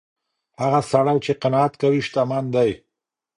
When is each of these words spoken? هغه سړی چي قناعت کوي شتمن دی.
هغه 0.61 0.79
سړی 0.91 1.17
چي 1.25 1.31
قناعت 1.41 1.73
کوي 1.81 1.99
شتمن 2.07 2.45
دی. 2.55 2.69